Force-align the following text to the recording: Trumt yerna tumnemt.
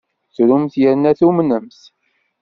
Trumt 0.35 0.73
yerna 0.81 1.11
tumnemt. 1.19 1.79